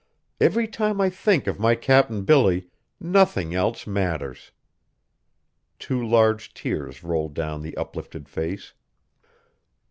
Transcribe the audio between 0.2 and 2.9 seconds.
Every time I think of my Cap'n Billy,